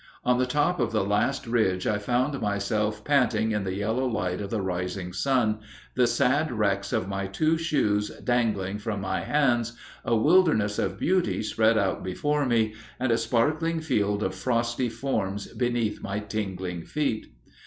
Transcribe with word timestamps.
On 0.25 0.39
the 0.39 0.47
top 0.47 0.79
of 0.79 0.91
the 0.91 1.03
last 1.05 1.45
ridge 1.45 1.85
I 1.85 1.99
found 1.99 2.41
myself 2.41 3.05
panting 3.05 3.51
in 3.51 3.65
the 3.65 3.75
yellow 3.75 4.07
light 4.07 4.41
of 4.41 4.49
the 4.49 4.59
rising 4.59 5.13
sun, 5.13 5.59
the 5.93 6.07
sad 6.07 6.51
wrecks 6.51 6.91
of 6.91 7.07
my 7.07 7.27
two 7.27 7.55
shoes 7.55 8.09
dangling 8.23 8.79
from 8.79 8.99
my 8.99 9.19
hands, 9.21 9.73
a 10.03 10.15
wilderness 10.15 10.79
of 10.79 10.97
beauty 10.97 11.43
spread 11.43 11.77
out 11.77 12.03
before 12.03 12.47
me, 12.47 12.73
and 12.99 13.11
a 13.11 13.15
sparkling 13.19 13.79
field 13.79 14.23
of 14.23 14.33
frosty 14.33 14.89
forms 14.89 15.45
beneath 15.53 16.01
my 16.01 16.17
tingling 16.17 16.81
feet. 16.83 17.31